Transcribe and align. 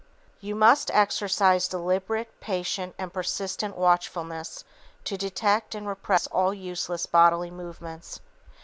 You 0.39 0.55
must 0.55 0.89
exercise 0.95 1.67
deliberate, 1.67 2.39
patient 2.39 2.95
and 2.97 3.13
persistent 3.13 3.77
watchfulness 3.77 4.63
to 5.03 5.15
detect 5.15 5.75
and 5.75 5.87
repress 5.87 6.25
all 6.25 6.55
useless 6.55 7.05
bodily 7.05 7.51
movements. 7.51 8.19